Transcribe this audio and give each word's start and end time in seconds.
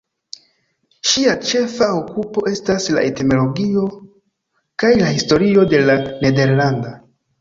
Ŝia 1.09 1.33
ĉefa 1.49 1.89
okupo 1.97 2.43
estas 2.51 2.87
la 2.97 3.03
etimologio 3.09 3.85
kaj 4.85 4.91
la 5.03 5.11
historio 5.19 5.67
de 5.75 5.83
la 5.91 5.99
nederlanda. 6.27 6.97